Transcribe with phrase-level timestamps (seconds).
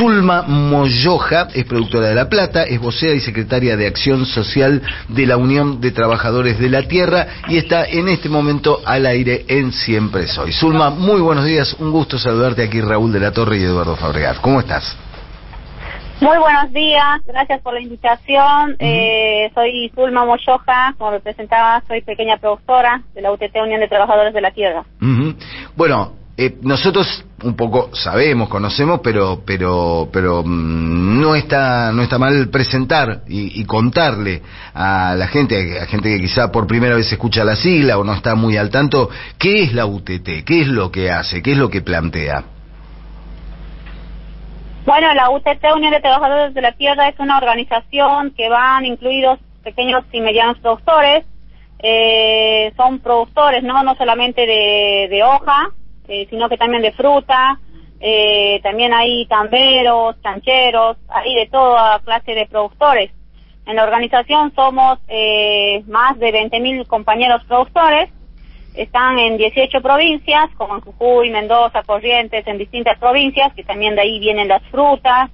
[0.00, 5.26] Zulma Moyoja es productora de La Plata, es vocera y secretaria de Acción Social de
[5.26, 9.72] la Unión de Trabajadores de la Tierra y está en este momento al aire en
[9.72, 10.52] Siempre Soy.
[10.52, 14.40] Zulma, muy buenos días, un gusto saludarte aquí Raúl de la Torre y Eduardo Fabregat.
[14.40, 14.96] ¿Cómo estás?
[16.22, 18.76] Muy buenos días, gracias por la invitación.
[18.78, 23.88] eh, soy Zulma Moyoja, como lo presentaba, soy pequeña productora de la UTT Unión de
[23.88, 24.82] Trabajadores de la Tierra.
[25.76, 32.18] Bueno, eh, nosotros un poco sabemos, conocemos, pero pero pero mm, no está no está
[32.18, 34.42] mal presentar y, y contarle
[34.74, 38.12] a la gente, a gente que quizá por primera vez escucha la sigla o no
[38.12, 41.58] está muy al tanto, qué es la UTT, qué es lo que hace, qué es
[41.58, 42.44] lo que plantea.
[44.86, 49.38] Bueno, la UTT Unión de Trabajadores de la Tierra es una organización que van incluidos
[49.62, 51.24] pequeños y medianos productores.
[51.82, 53.82] Eh, son productores, ¿no?
[53.82, 55.70] No solamente de, de hoja,
[56.10, 57.58] eh, sino que también de fruta.
[58.00, 63.10] Eh, también hay tamberos, chancheros, hay de toda clase de productores.
[63.66, 68.10] En la organización somos eh, más de 20.000 compañeros productores
[68.74, 74.02] están en 18 provincias, como en Jujuy, Mendoza, Corrientes, en distintas provincias, que también de
[74.02, 75.30] ahí vienen las frutas,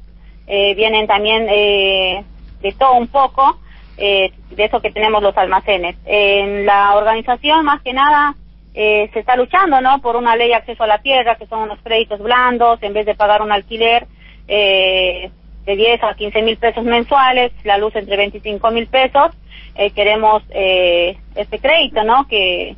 [0.46, 2.24] eh, vienen también eh,
[2.60, 3.58] de todo un poco,
[3.98, 5.96] eh, de eso que tenemos los almacenes.
[6.06, 8.34] En la organización, más que nada,
[8.76, 11.62] eh, se está luchando, ¿no?, por una ley de acceso a la tierra, que son
[11.62, 14.06] unos créditos blandos, en vez de pagar un alquiler
[14.46, 15.30] eh,
[15.64, 19.32] de 10 a 15 mil pesos mensuales, la luz entre 25 mil pesos,
[19.74, 22.76] eh, queremos eh, este crédito, ¿no?, que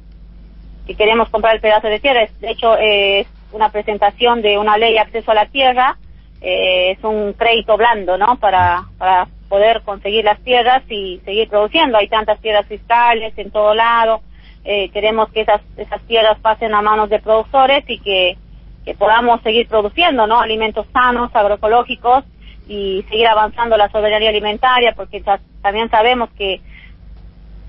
[0.87, 2.27] que queremos comprar el pedazo de tierra.
[2.41, 5.99] De hecho, es una presentación de una ley de acceso a la tierra.
[6.41, 8.37] eh, es un crédito blando, ¿no?
[8.39, 11.99] Para, para poder conseguir las tierras y seguir produciendo.
[11.99, 14.23] Hay tantas tierras fiscales en todo lado.
[14.71, 18.37] Eh, queremos que esas, esas tierras pasen a manos de productores y que,
[18.85, 20.39] que podamos seguir produciendo, ¿no?
[20.41, 22.23] Alimentos sanos, agroecológicos
[22.69, 26.61] y seguir avanzando la soberanía alimentaria porque ta- también sabemos que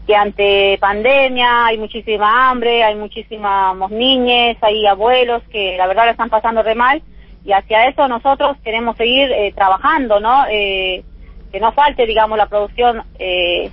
[0.05, 6.11] que ante pandemia hay muchísima hambre, hay muchísimos niños, hay abuelos que la verdad la
[6.11, 7.01] están pasando re mal
[7.45, 10.45] y hacia eso nosotros queremos seguir eh, trabajando, ¿no?
[10.49, 11.03] Eh,
[11.51, 13.71] que no falte, digamos, la producción eh,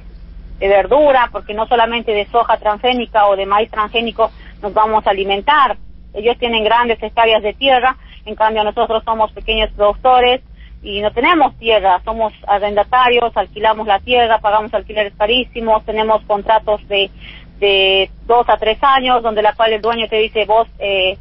[0.58, 4.30] de verdura, porque no solamente de soja transgénica o de maíz transgénico
[4.62, 5.76] nos vamos a alimentar.
[6.14, 10.40] Ellos tienen grandes hectáreas de tierra, en cambio nosotros somos pequeños productores
[10.82, 17.10] y no tenemos tierra, somos arrendatarios, alquilamos la tierra, pagamos alquileres carísimos, tenemos contratos de,
[17.58, 21.18] de dos a tres años, donde la cual el dueño te dice vos eh,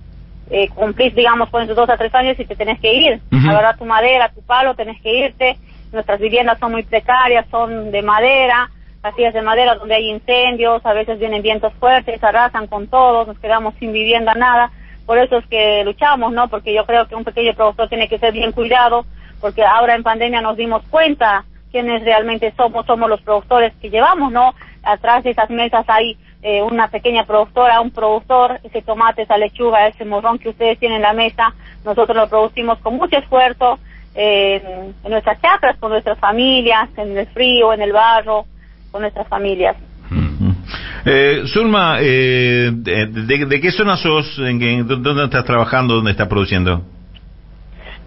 [0.49, 3.49] eh, cumplís, digamos, con esos dos a tres años y te tenés que ir, Ujú.
[3.49, 5.57] agarrar tu madera, tu palo, tenés que irte,
[5.91, 8.69] nuestras viviendas son muy precarias, son de madera,
[9.05, 13.37] casillas de madera donde hay incendios, a veces vienen vientos fuertes, arrasan con todo, nos
[13.37, 14.71] quedamos sin vivienda, nada,
[15.05, 16.47] por eso es que luchamos, ¿no?
[16.47, 19.05] Porque yo creo que un pequeño productor tiene que ser bien cuidado,
[19.39, 24.31] porque ahora en pandemia nos dimos cuenta quiénes realmente somos, somos los productores que llevamos,
[24.31, 24.55] ¿no?
[24.81, 29.87] Atrás de esas mesas hay eh, una pequeña productora, un productor, ese tomate, esa lechuga,
[29.87, 33.77] ese morrón que ustedes tienen en la mesa, nosotros lo producimos con mucho esfuerzo
[34.15, 38.47] eh, en nuestras chacras, con nuestras familias, en el frío, en el barro,
[38.95, 39.75] con nuestras familias.
[41.05, 44.39] Eh, Zulma, eh, de, de- de qué zona sos?
[44.39, 45.95] ¿En qué- ¿Dónde estás trabajando?
[45.95, 46.81] ¿Dónde estás produciendo?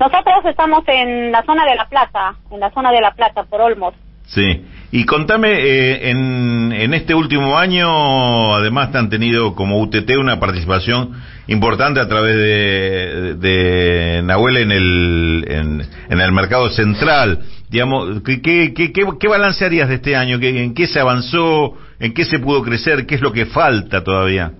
[0.01, 3.61] Nosotros estamos en la zona de La Plata, en la zona de La Plata, por
[3.61, 3.93] Olmos.
[4.29, 4.65] Sí.
[4.91, 10.41] Y contame, eh, en, en este último año, además, te han tenido como UTT una
[10.41, 11.13] participación
[11.47, 17.41] importante a través de, de Nahuel en el, en, en el mercado central.
[17.69, 20.39] Digamos, ¿qué, qué, qué, qué, balance harías de este año?
[20.39, 21.75] ¿Qué, ¿En qué se avanzó?
[22.01, 23.07] ¿En qué se pudo crecer?
[23.07, 24.53] ¿Qué es lo que falta todavía?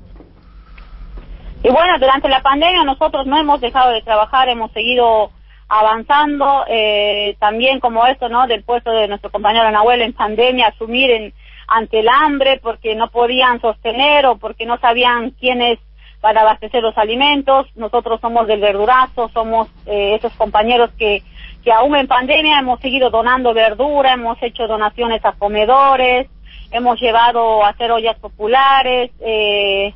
[1.63, 5.31] Y bueno, durante la pandemia nosotros no hemos dejado de trabajar, hemos seguido
[5.69, 8.47] avanzando, eh, también como esto, ¿no?
[8.47, 11.35] Del puesto de nuestro compañero Nahuel en pandemia, asumir en,
[11.67, 15.79] ante el hambre porque no podían sostener o porque no sabían quiénes
[16.21, 17.67] para abastecer los alimentos.
[17.77, 21.23] Nosotros somos del verdurazo, somos eh, esos compañeros que,
[21.63, 26.29] que aún en pandemia hemos seguido donando verdura, hemos hecho donaciones a comedores,
[26.71, 29.95] hemos llevado a hacer ollas populares, eh,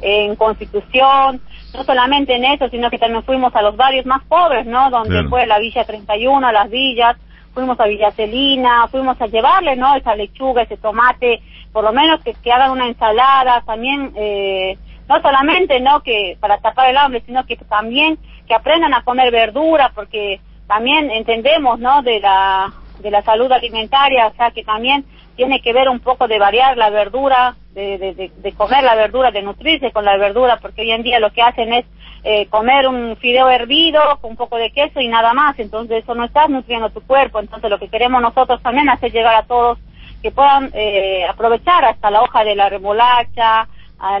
[0.00, 1.40] en Constitución,
[1.74, 4.90] no solamente en eso, sino que también fuimos a los barrios más pobres, ¿no?
[4.90, 5.28] Donde Claro.
[5.28, 7.16] fue la Villa 31, las villas,
[7.54, 9.94] fuimos a Villa Celina, fuimos a llevarle, ¿no?
[9.94, 11.42] Esa lechuga, ese tomate,
[11.72, 14.76] por lo menos que, que hagan una ensalada, también, eh,
[15.08, 16.00] no solamente, ¿no?
[16.02, 18.18] Que para tapar el hambre, sino que también
[18.48, 22.02] que aprendan a comer verdura, porque también entendemos, ¿no?
[22.02, 25.04] De la de la salud alimentaria, o sea que también
[25.36, 29.30] tiene que ver un poco de variar la verdura, de, de, de, comer la verdura,
[29.30, 31.84] de nutrirse con la verdura, porque hoy en día lo que hacen es
[32.22, 36.14] eh, comer un fideo hervido con un poco de queso y nada más, entonces eso
[36.14, 39.78] no está nutriendo tu cuerpo, entonces lo que queremos nosotros también hacer llegar a todos
[40.22, 43.68] que puedan eh, aprovechar hasta la hoja de la remolacha,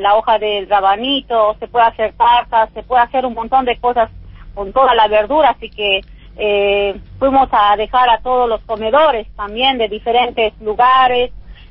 [0.00, 4.10] la hoja del rabanito, se puede hacer tartas, se puede hacer un montón de cosas
[4.54, 6.02] con toda la verdura, así que
[6.36, 11.30] eh, fuimos a dejar a todos los comedores también de diferentes lugares,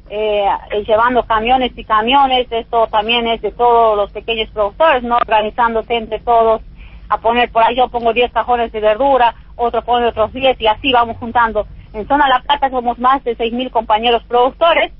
[0.09, 5.15] eh, eh, llevando camiones y camiones, esto también es de todos los pequeños productores, ¿no?
[5.15, 6.61] Organizándose entre todos
[7.09, 10.67] a poner, por ahí yo pongo 10 cajones de verdura, otro pone otros 10 y
[10.67, 11.65] así vamos juntando.
[11.93, 14.93] En Zona La Plata somos más de 6.000 compañeros productores.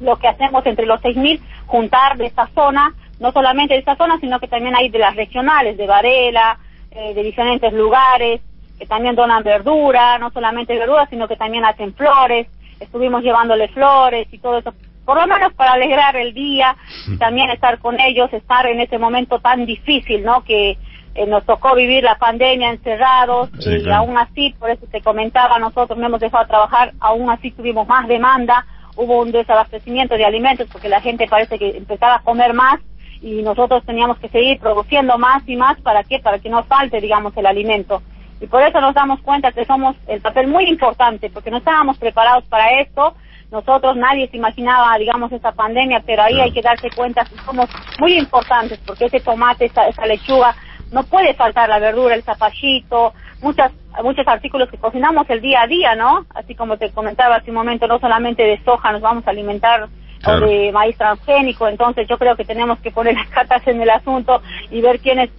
[0.00, 4.18] Lo que hacemos entre los 6.000, juntar de esta zona, no solamente de esta zona,
[4.20, 6.58] sino que también hay de las regionales, de Varela,
[6.90, 8.42] eh, de diferentes lugares,
[8.82, 12.48] que también donan verdura, no solamente verdura, sino que también hacen flores.
[12.80, 14.74] Estuvimos llevándole flores y todo eso,
[15.04, 16.74] por lo menos para alegrar el día,
[17.20, 20.42] también estar con ellos, estar en ese momento tan difícil, ¿no?
[20.42, 20.78] Que
[21.14, 25.96] eh, nos tocó vivir la pandemia encerrados y aún así, por eso te comentaba, nosotros
[25.96, 30.66] no hemos dejado de trabajar, aún así tuvimos más demanda, hubo un desabastecimiento de alimentos
[30.72, 32.80] porque la gente parece que empezaba a comer más
[33.20, 37.00] y nosotros teníamos que seguir produciendo más y más para qué, para que no falte,
[37.00, 38.02] digamos, el alimento.
[38.42, 41.96] Y por eso nos damos cuenta que somos el papel muy importante, porque no estábamos
[41.96, 43.14] preparados para esto.
[43.52, 47.70] Nosotros, nadie se imaginaba, digamos, esta pandemia, pero ahí hay que darse cuenta que somos
[48.00, 50.56] muy importantes, porque ese tomate, esa, esa lechuga,
[50.90, 53.70] no puede faltar la verdura, el zapallito, muchas,
[54.02, 56.26] muchos artículos que cocinamos el día a día, ¿no?
[56.34, 59.88] Así como te comentaba hace un momento, no solamente de soja nos vamos a alimentar
[60.26, 63.90] o de maíz transgénico, entonces yo creo que tenemos que poner las cartas en el
[63.90, 65.30] asunto y ver quiénes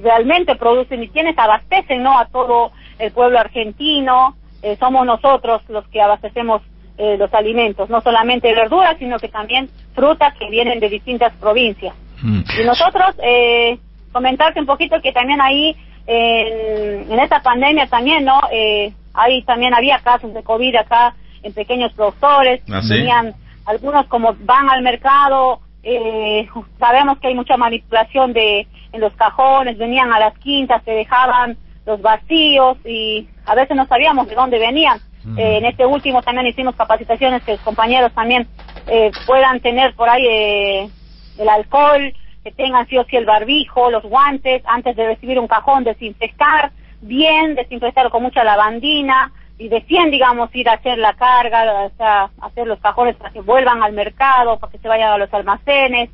[0.00, 4.36] realmente producen y quiénes abastecen no a todo el pueblo argentino.
[4.62, 6.62] Eh, somos nosotros los que abastecemos
[6.98, 11.94] eh, los alimentos no solamente verduras sino que también frutas que vienen de distintas provincias.
[12.22, 12.42] Mm.
[12.60, 13.78] y nosotros eh,
[14.12, 15.74] comentarte un poquito que también ahí
[16.06, 21.92] en, esta pandemia también no eh, ahí también había casos de covid acá en pequeños
[21.94, 22.62] productores.
[22.70, 23.34] ¿Ah, tenían
[23.64, 26.48] algunos como van al mercado, eh,
[26.78, 31.56] sabemos que hay mucha manipulación de en los cajones, venían a las quintas, se dejaban
[31.86, 35.00] los vacíos y a veces no sabíamos de dónde venían.
[35.36, 38.48] Eh, en este último también hicimos capacitaciones que los compañeros también
[38.88, 40.90] eh, puedan tener por ahí eh,
[41.38, 42.12] el alcohol,
[42.42, 46.72] que tengan sí o sí el barbijo, los guantes, antes de recibir un cajón, desinfectar
[47.00, 52.30] bien, desinfectar con mucha lavandina, y decían, digamos, ir a hacer la carga, o sea,
[52.40, 56.10] hacer los cajones para que vuelvan al mercado, para que se vayan a los almacenes,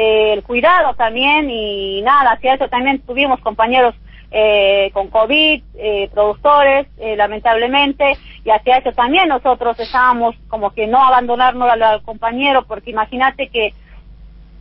[0.00, 3.96] eh, el cuidado también y nada, hacia eso también tuvimos compañeros
[4.30, 6.86] eh, con COVID, eh, productores,
[7.16, 13.48] lamentablemente, y hacia eso también nosotros estábamos como que no abandonarnos al, compañero, porque imagínate
[13.48, 13.74] que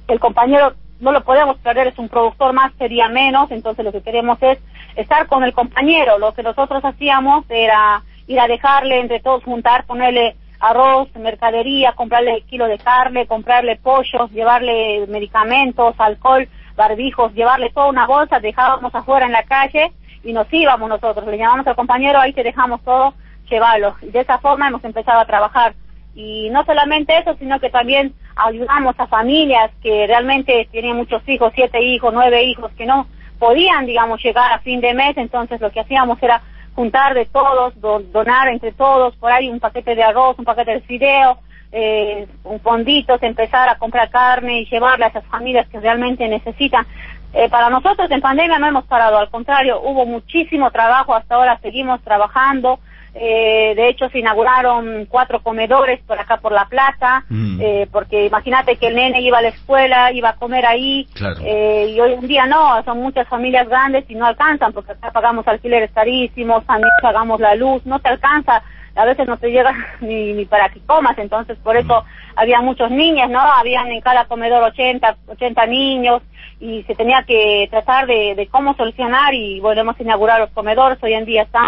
[0.08, 4.02] el compañero no lo podemos perder, es un productor más, sería menos, entonces lo que
[4.02, 4.58] queremos es
[4.96, 9.86] estar con el compañero, lo que nosotros hacíamos era ir a dejarle entre todos juntar,
[9.86, 17.88] ponerle arroz, mercadería, comprarle kilo de carne, comprarle pollos, llevarle medicamentos, alcohol, barbijos, llevarle toda
[17.88, 19.92] una bolsa, dejábamos afuera en la calle
[20.24, 23.14] y nos íbamos nosotros, le llamamos al compañero, ahí te dejamos todo,
[23.50, 23.96] llévalo.
[24.02, 25.74] Y de esa forma hemos empezado a trabajar.
[26.16, 31.52] Y no solamente eso, sino que también ayudamos a familias que realmente tienen muchos hijos,
[31.54, 33.08] siete hijos, nueve hijos, que no
[33.38, 36.42] podían, digamos, llegar a fin de mes, entonces lo que hacíamos era
[36.78, 37.74] juntar de todos,
[38.12, 41.40] donar entre todos, por ahí un paquete de arroz, un paquete de fideo,
[41.72, 46.86] eh, un fondito, empezar a comprar carne y llevarle a esas familias que realmente necesitan.
[47.34, 51.58] Eh, para nosotros en pandemia no hemos parado, al contrario, hubo muchísimo trabajo, hasta ahora
[51.64, 52.80] seguimos trabajando,
[53.20, 57.60] eh, de hecho, se inauguraron cuatro comedores por acá por La Plata, mm.
[57.60, 61.08] eh, porque imagínate que el nene iba a la escuela, iba a comer ahí,
[61.44, 65.12] eh, y hoy en día no, son muchas familias grandes y no alcanzan, porque acá
[65.12, 68.62] pagamos alquileres carísimos, también pagamos la luz, no te alcanza,
[68.96, 72.40] a veces no te llega ni, ni para que comas, entonces por eso mm.
[72.40, 73.40] había muchos niños, ¿no?
[73.40, 76.22] Habían en cada comedor 80, 80 niños,
[76.60, 81.02] y se tenía que tratar de, de cómo solucionar, y volvemos a inaugurar los comedores,
[81.02, 81.66] hoy en día están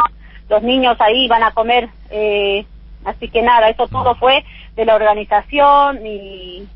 [0.50, 2.66] los niños ahí van a comer, eh,
[3.06, 4.44] así que nada, eso todo fue
[4.76, 6.68] de la organización y,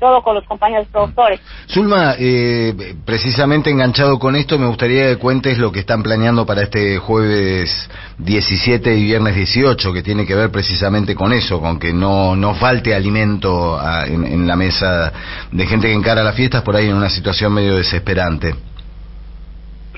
[0.00, 1.40] todo con los compañeros productores.
[1.68, 6.62] Zulma, eh, precisamente enganchado con esto, me gustaría que cuentes lo que están planeando para
[6.62, 11.92] este jueves 17 y viernes 18, que tiene que ver precisamente con eso, con que
[11.92, 15.12] no, no falte alimento en, en la mesa
[15.52, 18.56] de gente que encara las fiestas por ahí en una situación medio desesperante.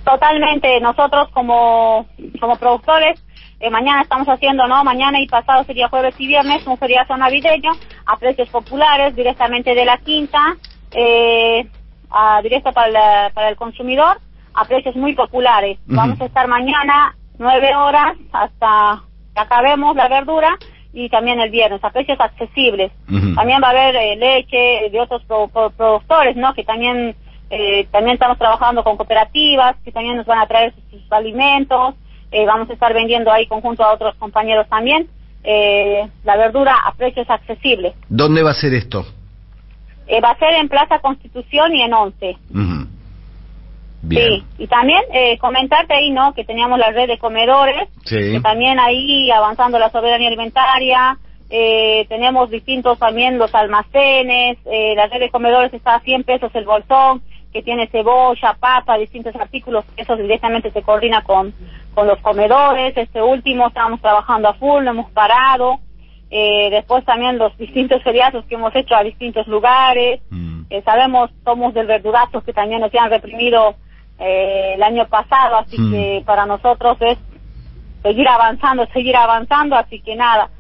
[0.09, 2.07] Totalmente, nosotros como,
[2.41, 3.23] como productores,
[3.61, 4.83] eh, mañana estamos haciendo, ¿no?
[4.83, 7.73] Mañana y pasado sería jueves y viernes, un feriado navideño
[8.07, 10.57] a precios populares directamente de la quinta,
[10.93, 11.69] eh,
[12.11, 14.17] a, directo para, para el consumidor,
[14.55, 15.79] a precios muy populares.
[15.85, 19.03] Vamos a estar mañana nueve horas hasta
[19.35, 20.57] que acabemos la verdura
[20.95, 22.93] y también el viernes a precios accesibles.
[23.35, 25.23] También va a haber eh, leche de otros
[25.77, 26.55] productores, ¿no?
[26.55, 27.15] Que también
[27.51, 31.95] eh, también estamos trabajando con cooperativas que también nos van a traer sus, alimentos.
[32.31, 35.09] Eh, vamos a estar vendiendo ahí conjunto a otros compañeros también
[36.25, 37.95] la verdura a precios accesibles.
[38.11, 39.07] ¿Dónde va a ser esto?
[40.23, 42.37] va a ser en Plaza Constitución y en Once.
[44.09, 46.33] Sí, y también eh, comentarte ahí, ¿no?
[46.33, 51.19] Que teníamos la red de comedores, que también ahí avanzando la soberanía alimentaria,
[51.51, 56.51] eh, tenemos distintos también los almacenes, eh, la red de comedores está a 100 pesos
[56.55, 61.55] el bolsón, que tiene cebolla, papa, distintos artículos, eso directamente se coordina con,
[61.95, 65.79] con los comedores, este último estamos trabajando a full, no hemos parado,
[66.31, 70.63] eh, después también los distintos feriados que hemos hecho a distintos lugares, mm.
[70.69, 73.77] eh, sabemos, somos del verdurazo que también nos han reprimido
[74.19, 75.93] eh, el año pasado, así hmm.
[75.93, 77.19] que para nosotros es
[78.03, 80.51] seguir avanzando, seguir avanzando, así que nada,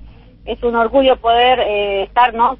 [0.44, 2.56] es un orgullo poder eh, estar, ¿no?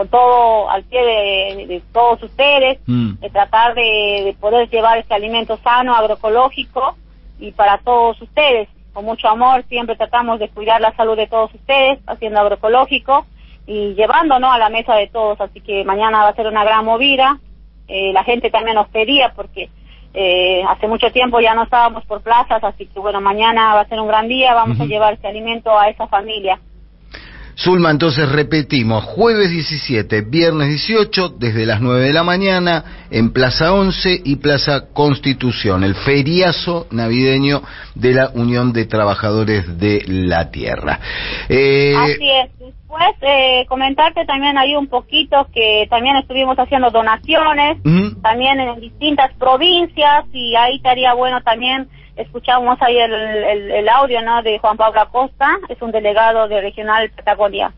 [0.00, 3.16] Con todo al pie de, todos ustedes, hmm.
[3.20, 6.96] de tratar de, poder llevar este alimento sano, agroecológico
[7.38, 8.68] y para todos ustedes.
[8.94, 13.26] Con mucho amor siempre tratamos de cuidar la salud de todos ustedes, haciendo agroecológico
[13.66, 15.38] y llevándonos a la mesa de todos.
[15.40, 17.38] Así que mañana va a ser una gran movida
[17.90, 19.68] eh, la gente también nos pedía porque
[20.14, 23.88] eh, hace mucho tiempo ya no estábamos por plazas, así que bueno, mañana va a
[23.88, 26.60] ser un gran día, vamos a llevar ese alimento a esa familia.
[27.56, 33.72] Zulma, entonces repetimos, jueves 17, viernes 18, desde las 9 de la mañana, en Plaza
[33.72, 37.62] 11 y Plaza Constitución, el feriazo navideño
[37.94, 41.00] de la Unión de Trabajadores de la Tierra.
[41.48, 41.94] Eh...
[41.96, 42.50] Así es.
[42.58, 47.78] Después, eh, comentarte también ahí un poquito que también estuvimos haciendo donaciones,
[48.20, 51.88] también en distintas provincias, y ahí estaría bueno también
[52.20, 54.42] escuchamos ahí el, audio ¿no?
[54.42, 57.72] de Juan Pablo Acosta, es un delegado de Regional Patagonia.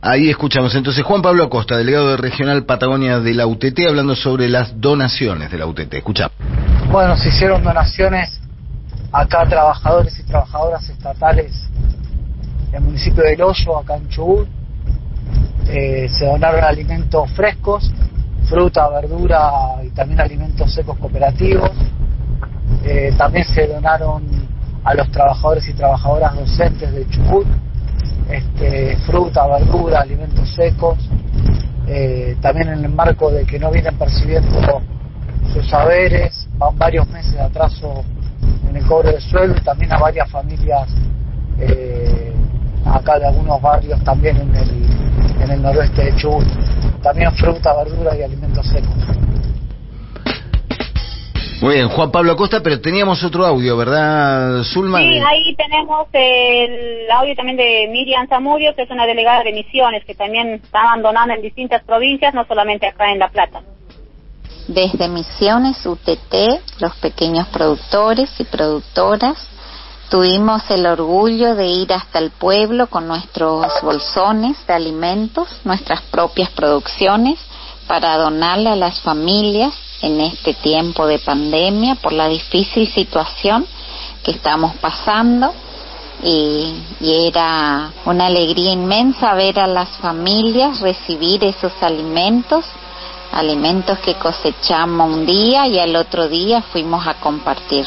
[0.00, 4.48] Ahí escuchamos entonces Juan Pablo Acosta, delegado de Regional Patagonia de la UTT, hablando sobre
[4.48, 5.94] las donaciones de la UTT.
[5.94, 6.32] Escuchamos.
[6.90, 8.40] Bueno, se hicieron donaciones
[9.12, 11.68] acá a trabajadores y trabajadoras estatales
[12.70, 14.48] del municipio de Hoyo, acá en Chubut.
[15.68, 17.90] Eh, se donaron alimentos frescos,
[18.48, 19.50] fruta, verdura
[19.82, 21.70] y también alimentos secos cooperativos
[22.84, 24.22] eh, también se donaron
[24.84, 27.46] a los trabajadores y trabajadoras docentes de Chubut
[28.30, 30.98] este, fruta, verdura, alimentos secos.
[31.86, 34.82] Eh, también en el marco de que no vienen percibiendo
[35.52, 38.04] sus saberes, van varios meses de atraso
[38.68, 40.88] en el cobro de sueldo, también a varias familias
[41.58, 42.32] eh,
[42.84, 46.46] acá de algunos barrios también en el, en el noroeste de Chubut.
[47.02, 49.23] También fruta, verdura y alimentos secos.
[51.60, 54.98] Muy bien, Juan Pablo Acosta, pero teníamos otro audio, ¿verdad, Zulma?
[54.98, 60.04] Sí, ahí tenemos el audio también de Miriam Zamudio, que es una delegada de Misiones,
[60.04, 63.62] que también está abandonando en distintas provincias, no solamente acá en La Plata.
[64.66, 69.48] Desde Misiones UTT, los pequeños productores y productoras,
[70.10, 76.50] tuvimos el orgullo de ir hasta el pueblo con nuestros bolsones de alimentos, nuestras propias
[76.50, 77.38] producciones,
[77.86, 83.66] para donarle a las familias en este tiempo de pandemia por la difícil situación
[84.22, 85.52] que estamos pasando
[86.22, 92.64] y, era una alegría inmensa ver a las familias recibir esos alimentos,
[93.32, 97.86] alimentos que cosechamos un día y al otro día fuimos a compartir.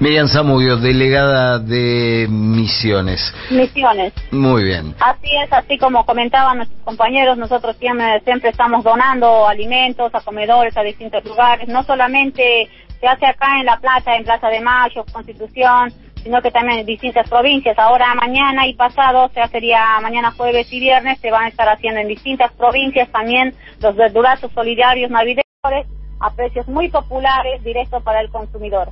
[0.00, 3.34] Miriam Zamudio, delegada de Misiones.
[3.50, 4.14] Misiones.
[4.30, 4.94] Muy bien.
[4.98, 10.74] Así es, así como comentaban nuestros compañeros, nosotros siempre, siempre estamos donando alimentos a comedores
[10.78, 11.68] a distintos lugares.
[11.68, 15.92] No solamente se hace acá en La Plata, en Plaza de Mayo, Constitución,
[16.22, 17.78] sino que también en distintas provincias.
[17.78, 21.68] Ahora mañana y pasado, o sea, sería mañana jueves y viernes, se van a estar
[21.68, 25.44] haciendo en distintas provincias también los verdurazos solidarios navideños
[26.20, 28.88] a precios muy populares, directos para el consumidor.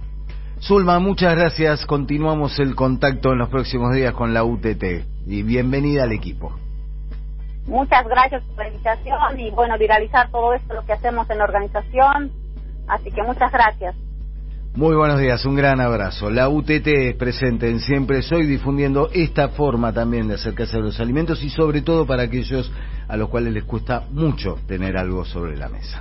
[0.61, 1.87] Zulma, muchas gracias.
[1.87, 4.85] Continuamos el contacto en los próximos días con la UTT.
[5.27, 6.53] Y bienvenida al equipo.
[7.67, 11.45] Muchas gracias por la invitación y bueno, viralizar todo esto, lo que hacemos en la
[11.45, 12.33] organización.
[12.88, 13.95] Así que muchas gracias.
[14.75, 16.31] Muy buenos días, un gran abrazo.
[16.31, 21.00] La UTT es presente en Siempre Soy difundiendo esta forma también de acercarse a los
[21.00, 22.71] alimentos y sobre todo para aquellos
[23.09, 25.97] a los cuales les cuesta mucho tener algo sobre la mesa.